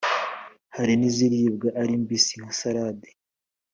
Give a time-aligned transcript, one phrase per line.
[0.75, 3.09] hari n’iziribwa ari mbisi nka sarade.